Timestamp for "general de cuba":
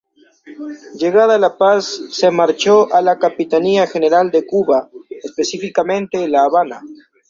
3.85-4.89